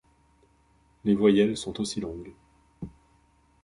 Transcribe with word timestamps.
Les 1.05 1.13
voyelles 1.13 1.55
sont 1.57 1.79
aussi 1.79 2.01
longues. 2.01 2.33